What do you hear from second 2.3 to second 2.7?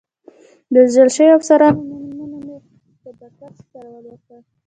مې